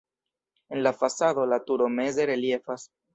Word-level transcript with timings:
En 0.71 0.81
la 0.81 0.93
fasado 0.93 1.43
la 1.49 1.59
turo 1.67 1.91
meze 1.99 2.25
reliefas. 2.31 2.87